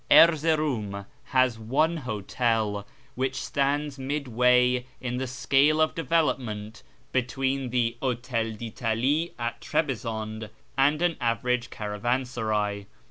Erzerouni 0.09 1.05
lias 1.31 1.59
one 1.59 1.97
hotel, 1.97 2.87
which 3.13 3.35
stands 3.35 3.99
midway 3.99 4.83
in 4.99 5.17
the 5.17 5.27
scale 5.27 5.79
of 5.79 5.93
development 5.93 6.81
between 7.11 7.69
the 7.69 7.95
Hotel 8.01 8.51
d'ltalie 8.51 9.33
at 9.37 9.61
Trebizonde 9.61 10.49
and 10.75 11.03
an 11.03 11.17
average 11.21 11.69
caravansaray. 11.69 12.87